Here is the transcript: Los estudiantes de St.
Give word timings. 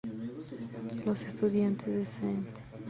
Los 1.05 1.21
estudiantes 1.21 1.93
de 1.95 2.01
St. 2.01 2.49